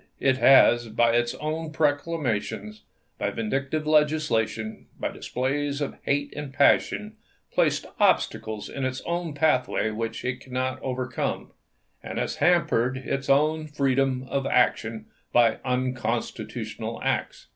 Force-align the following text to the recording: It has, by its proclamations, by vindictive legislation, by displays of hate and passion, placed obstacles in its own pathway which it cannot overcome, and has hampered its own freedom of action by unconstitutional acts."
It 0.19 0.37
has, 0.39 0.87
by 0.89 1.11
its 1.11 1.35
proclamations, 1.73 2.81
by 3.19 3.29
vindictive 3.29 3.85
legislation, 3.85 4.87
by 4.99 5.09
displays 5.09 5.79
of 5.79 5.99
hate 6.05 6.33
and 6.35 6.51
passion, 6.51 7.17
placed 7.53 7.85
obstacles 7.99 8.67
in 8.67 8.83
its 8.83 9.01
own 9.01 9.35
pathway 9.35 9.91
which 9.91 10.25
it 10.25 10.39
cannot 10.39 10.81
overcome, 10.81 11.51
and 12.01 12.17
has 12.17 12.37
hampered 12.37 12.97
its 12.97 13.29
own 13.29 13.67
freedom 13.67 14.25
of 14.27 14.47
action 14.47 15.05
by 15.31 15.59
unconstitutional 15.63 16.99
acts." 17.03 17.49